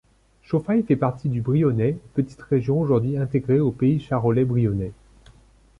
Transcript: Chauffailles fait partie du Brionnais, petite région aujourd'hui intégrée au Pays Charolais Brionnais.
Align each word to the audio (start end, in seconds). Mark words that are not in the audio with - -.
Chauffailles 0.41 0.81
fait 0.81 0.95
partie 0.95 1.29
du 1.29 1.41
Brionnais, 1.41 1.95
petite 2.15 2.41
région 2.41 2.79
aujourd'hui 2.79 3.17
intégrée 3.17 3.59
au 3.59 3.69
Pays 3.71 3.99
Charolais 3.99 4.45
Brionnais. 4.45 4.93